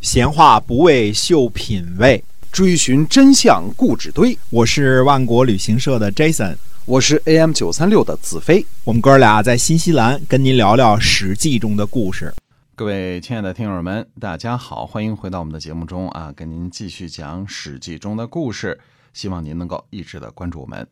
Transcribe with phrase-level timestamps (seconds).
[0.00, 4.36] 闲话不为秀品味，追寻真相故纸堆。
[4.48, 8.64] 我是万国旅行社的 Jason，我是 AM 九三六的子飞。
[8.82, 12.32] 我们哥俩在新西兰跟您聊聊《史记》中的故事。
[12.74, 18.80] 各位亲爱的听友们，大家好，欢迎回到我们的节目中啊，跟您继续讲《史记》中的故事。
[19.12, 20.86] 希望您能够一直的关注我们。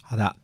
[0.00, 0.34] 好的，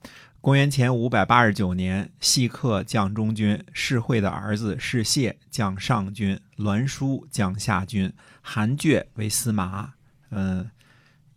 [0.40, 9.92] 公元前五百八十九年，细客将中军，士会的儿子士燮将上军，栾书将下军，韩厥为司马，
[10.30, 10.70] 嗯，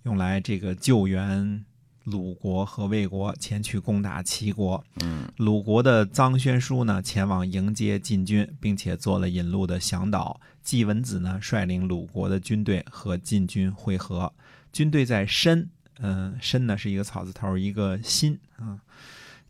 [0.03, 1.65] 用来这个救援
[2.05, 4.81] 鲁国和魏国前去攻打齐国。
[5.01, 10.39] 嗯，鲁国的臧宣书呢，前往迎接晋军，并且做了引路的向导。
[10.61, 14.31] 季文子呢，率领鲁国的军队和晋军会合，
[14.71, 15.69] 军队在申。
[15.99, 18.79] 嗯，申呢是一个草字头，一个新啊。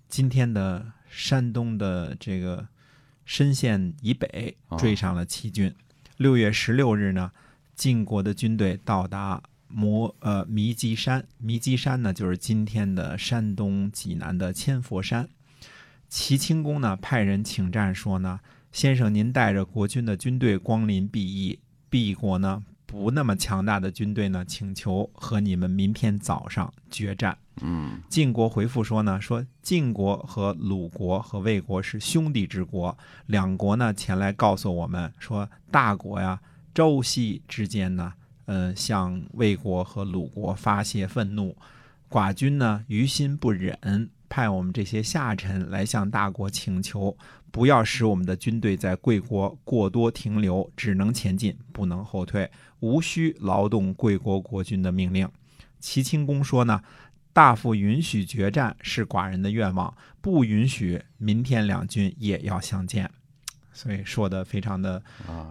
[0.08, 2.68] 今天的山东的这个
[3.26, 5.74] 申县以北追上了齐军。
[6.18, 7.32] 六月十六日呢，
[7.74, 15.28] 晋国的军队到达摩呃弥基山，弥基山呢就是今天的山东济南的千佛山。
[16.10, 18.40] 齐清公呢派人请战，说呢，
[18.72, 22.64] 先生您带着国军的军队光临敝邑，敝国呢。
[22.94, 27.36] 不那么强大的军队呢，请求和你们明天早上决战。
[27.62, 36.40] 嗯，晋国回复说呢，说晋国和鲁国和魏国是兄弟之国，两国呢前来告诉我们说，大国呀，
[36.72, 38.14] 周西之间呢，
[38.46, 41.58] 呃，向魏国和鲁国发泄愤怒，
[42.08, 44.08] 寡君呢于心不忍。
[44.34, 47.16] 派我们这些下臣来向大国请求，
[47.52, 55.30] 不要使我们的军队在贵国过多停留，只能前进，不能后退，无需劳动贵国国君的命令。
[55.80, 56.82] 齐清公说呢，
[57.32, 63.08] 大夫允许决战是寡人的愿望，不允许明天两军也要相见。
[63.72, 65.04] 所以说的非常的，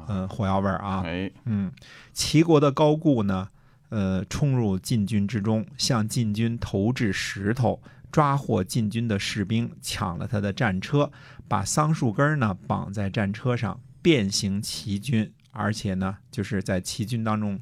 [0.09, 1.05] 嗯，火药味儿啊。
[1.07, 1.71] 哎，嗯，
[2.13, 3.49] 齐国的高固呢，
[3.91, 7.81] 呃，冲入晋军之中，向晋军投掷石头。
[8.13, 11.11] 抓获禁军的士兵，抢了他的战车，
[11.49, 17.59] 把桑树根呢绑在战车上，变形骑军，而且呢，就是在骑军当中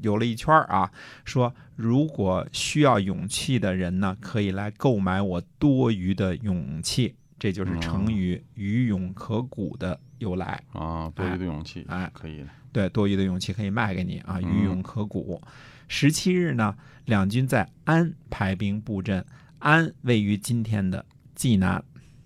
[0.00, 0.90] 游了一圈啊。
[1.26, 11.10] 说如果需要勇气的人呢，可以来购买我多余的勇气，这就是成语“余勇可鼓”的由来啊。
[11.14, 12.46] 多余的勇气，哎，可以的。
[12.72, 14.40] 对，多余的勇气可以卖给你啊。
[14.40, 15.42] 余勇可鼓。
[15.86, 16.74] 十七日呢，
[17.04, 19.22] 两军在安排兵布阵。
[19.62, 21.04] 安位于今天的
[21.36, 21.82] 济南，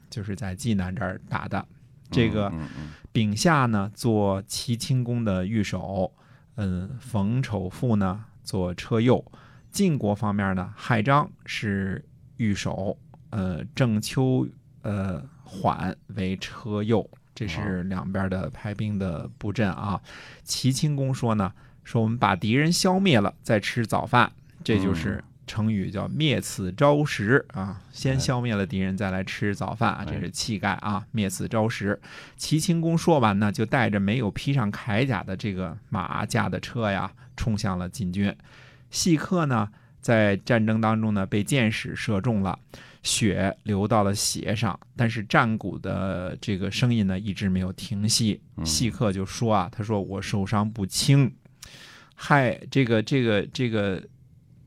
[0.08, 1.64] 就是在济南这儿打的。
[2.10, 2.50] 这个
[3.12, 6.10] 丙夏呢，做齐清公的御手，
[6.54, 9.22] 嗯，冯丑富呢做车右。
[9.70, 12.02] 晋国方面呢，亥章是
[12.38, 12.96] 御手，
[13.28, 14.48] 呃，郑秋
[14.80, 17.08] 呃缓为车右。
[17.34, 20.00] 这是两边的排兵的布阵啊。
[20.42, 21.52] 齐清公说呢，
[21.84, 24.32] 说我们把敌人消灭了，再吃早饭，
[24.64, 25.22] 这就是。
[25.46, 31.06] 成语叫灭此朝食啊，先消灭了敌人，再来吃早饭啊，这是气概啊。
[31.12, 32.00] 灭此朝食。
[32.36, 38.34] 齐清公说完呢，就带着没有披上铠甲的这个马驾的车呀，冲向了晋军。
[38.90, 39.68] 细客呢，
[40.00, 42.58] 在战争当中呢，被箭矢射中了，
[43.02, 48.40] 血流到了鞋上，但是战鼓的这个声音呢，一直没有停息。
[48.64, 51.32] 细客就说啊，他说我受伤不轻，
[52.14, 54.02] 害，这个这个这个。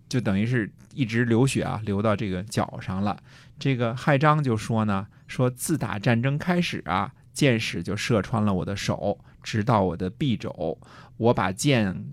[0.10, 3.16] 就等于是一直流血啊，流到这个脚上了。
[3.60, 10.78] 这个亥章就说呢，说自打战争开始啊，箭矢就射穿了我的手，直到我的臂肘，
[11.18, 12.04] 我把箭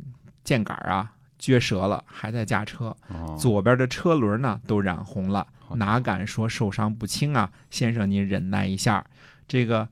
[0.45, 2.95] 箭杆啊撅折了，还在驾车。
[3.39, 5.47] 左边的车轮呢都染红了，
[5.77, 7.51] 哪敢说受伤不轻啊？
[7.71, 9.05] 先生您忍耐一下。
[9.49, 9.89] 这个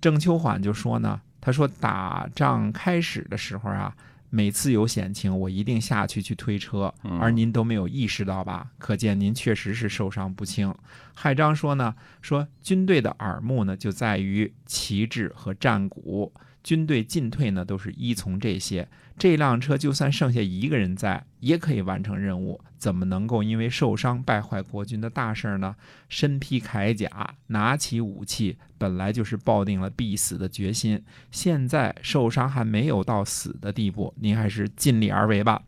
[0.00, 3.96] 郑秋缓就说呢，他说打仗开始的时候啊。
[4.30, 8.70] 每次有险情，我一定下去去推车，而您都没有意识到吧？
[8.78, 10.74] 可见您确实是受伤不轻。
[11.14, 16.32] 海章说呢，说军队的耳目呢就在于旗帜和战鼓。
[16.66, 18.88] 军队进退呢，都是依从这些。
[19.16, 22.60] 这辆车就算剩下一个人在，也可以完成任务。
[22.76, 25.76] 怎么能够因为受伤败坏国军的大事呢？
[26.08, 31.00] 身披铠甲，拿起武器，本来就是抱定了必死的决心。
[31.30, 35.62] 现在受伤还没有到死的地步，您还是尽力而为吧。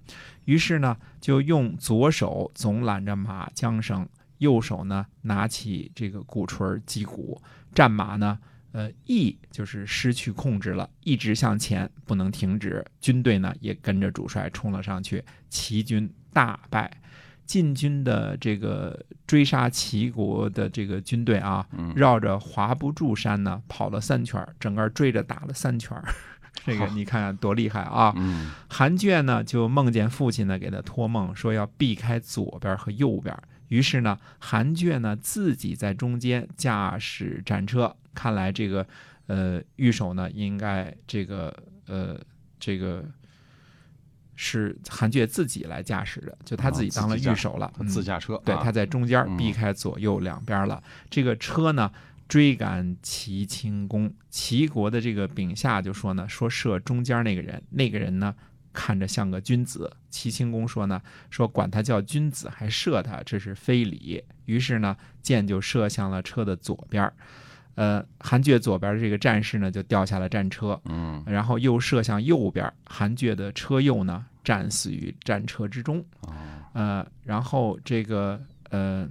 [0.46, 4.08] 于是呢，就用左手总揽着马缰绳，
[4.38, 7.40] 右手呢拿起这个鼓槌击鼓，
[7.72, 8.40] 战马呢。
[8.72, 12.84] 呃，意就是失去控制了，一直向前，不能停止。
[13.00, 16.90] 军队呢也跟着主帅冲了上去，齐军大败。
[17.46, 21.66] 晋军的这个追杀齐国的这个军队啊，
[21.96, 25.96] 绕着华不注山呢跑了三圈，整个追着打了三圈。
[26.66, 28.12] 这个你看看多厉害啊！
[28.16, 33.34] 嗯韩厥呢就梦见父亲呢给他托梦说要避开左边和右边，
[33.68, 37.94] 于是呢韩厥呢自己在中间驾驶战车。
[38.14, 38.86] 看来这个
[39.26, 41.56] 呃御手呢应该这个
[41.86, 42.20] 呃
[42.58, 43.04] 这个
[44.34, 50.82] 是韩厥自己来驾驶的，就他自己当了御手了，自驾车，对，啊他在中间嗯避开左右两边了。
[51.10, 51.90] 这个车呢
[52.28, 58.34] 追赶齐清公，齐国的这个丙下就说呢，说射中间那个人，那个人呢
[58.78, 59.92] 看着像个君子。
[60.08, 64.22] 齐清公说呢，说管他叫君子还射他，这是非礼。
[64.44, 67.12] 于是呢，箭就射向了车的左边儿。
[67.74, 75.98] 呃，韩厥左边的这个战士呢，就掉下了战车，嗯然后又射向右边，韩厥的车右呢，战死于战车之中。
[76.20, 76.30] 哦
[76.74, 78.40] 呃，然后这个
[78.70, 79.08] 呃，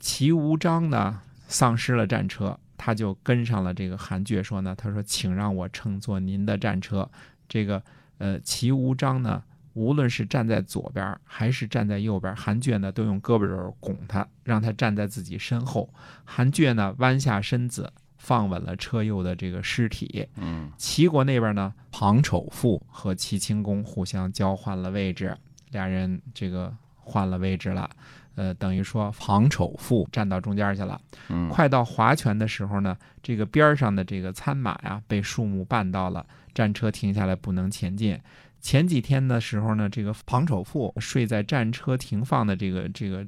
[0.00, 7.08] 齐无章呢丧失了战车，他就跟上了这个韩厥，说呢，他说，请让我乘坐您的战车。
[7.48, 7.82] 这个
[8.20, 15.88] 呃，齐无章呢，无论是站在左边还是站在右边，韩厥呢都用胳膊肘拱他，让他站在自己身后。
[16.22, 20.28] 韩厥呢弯下身子，放稳了车右的这个尸体。
[20.36, 25.34] 嗯齐国那边呢，庞丑父和齐清公互相交换了位置，
[25.70, 27.88] 俩人这个换了位置了。
[28.36, 31.00] 呃，等于说庞丑父站到中间去了。
[31.28, 36.24] 嗯快到划泉的时候呢，这个边上的这个参马呀被树木绊到了，
[36.54, 38.18] 战车停下来不能前进。
[38.60, 43.26] 前几天的时候呢，这个庞丑父睡在战车停放的这个这个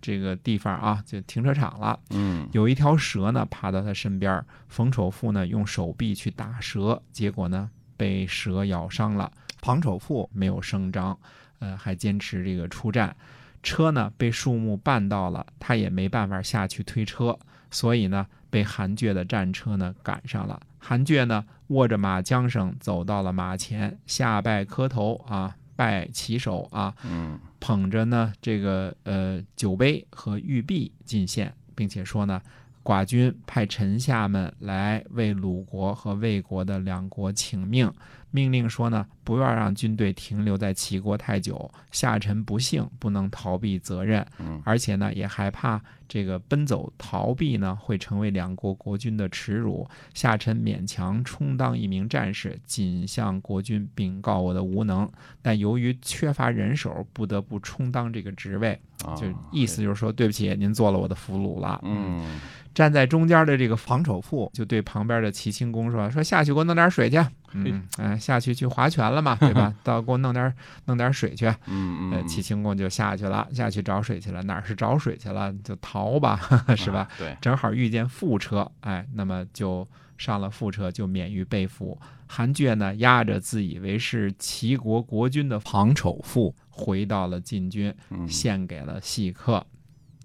[0.00, 2.00] 这个地方啊，就停车场了。
[2.10, 9.30] 嗯有一条蛇呢爬到他身边，冯丑富呢用手臂去打蛇，结果呢被蛇咬伤了。
[9.60, 11.18] 庞丑富没有声张，
[11.58, 13.14] 呃，还坚持这个出战。
[13.62, 17.38] 车呢被树木绊到了，他也没办法下去推车，
[17.74, 20.58] 所以呢被韩厥的战车呢赶上了。
[20.78, 32.40] 韩厥呢握着马缰绳走到了马前，下拜磕头啊，拜旗手啊，嗯捧着呢这个呃酒杯和玉璧进献，并且说呢，
[32.82, 37.90] 寡君派臣下们来为鲁国和魏国的两国请命，
[38.34, 55.08] 命令说呢，不要让军队停留在齐国太久，下臣不幸，不能逃避责任，嗯而且呢也害怕这个奔走逃避呢会成为两国国君的耻辱，下臣勉强充当一名战士，仅向国君禀告我的无能，
[55.40, 58.76] 但由于缺乏人手，不得不充当这个职位。
[59.04, 61.80] 啊就意思就是说，对不起，您做了我的俘虏了。
[61.84, 62.40] 嗯
[62.74, 67.24] 站在中间的这个房丑父就对旁边的齐清公说：“说下去给我弄点水去。
[67.54, 69.72] 嗯，哎，下去去划拳了嘛， 对吧？
[69.82, 70.52] 到给我弄点
[70.86, 71.46] 弄点水去。
[71.66, 74.42] 嗯呃，嗯齐清公就下去了，下去找水去了。
[74.42, 75.52] 哪儿是找水去了？
[75.64, 76.38] 就逃吧，
[76.76, 77.00] 是吧？？
[77.00, 79.86] 啊对，正好遇见副车，哎，那么就
[80.18, 81.98] 上了副车，就免于被俘。
[82.26, 89.64] 韩厥呢，押着自以为是齐国国君的庞丑父，回到了晋军，嗯献给了细客。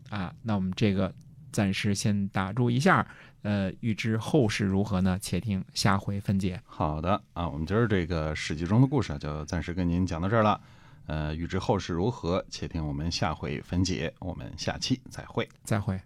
[0.10, 1.14] 啊，那我们这个
[1.52, 3.06] 暂时先打住一下，
[3.42, 5.18] 呃，预知后事如何呢？
[5.22, 6.62] 且听下回分解。
[6.66, 10.60] 好的啊，我们今儿这个史记中的故事啊就暂时跟您讲到这儿了。
[11.08, 14.14] 呃，预知后事如何，且听我们下回分解。
[14.20, 15.48] 我们下期再会。
[15.64, 16.00] 再会。